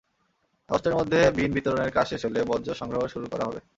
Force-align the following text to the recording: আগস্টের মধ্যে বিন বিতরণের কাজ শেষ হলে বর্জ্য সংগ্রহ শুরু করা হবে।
আগস্টের 0.69 0.97
মধ্যে 0.99 1.19
বিন 1.37 1.51
বিতরণের 1.55 1.91
কাজ 1.91 2.05
শেষ 2.11 2.21
হলে 2.25 2.39
বর্জ্য 2.49 2.69
সংগ্রহ 2.73 3.01
শুরু 3.13 3.25
করা 3.31 3.43
হবে। 3.47 3.59